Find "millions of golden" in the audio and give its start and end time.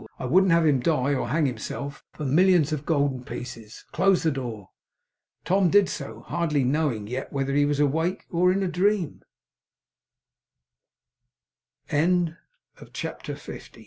2.25-3.23